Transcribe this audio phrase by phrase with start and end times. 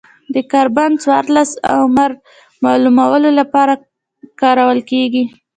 [0.33, 2.11] د کاربن څورلس عمر
[2.63, 3.73] معلومولو لپاره
[4.41, 5.23] کارول کېږي.